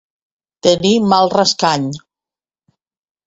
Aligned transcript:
Tenir 0.67 0.93
mal 1.11 1.29
rascany. 1.35 1.85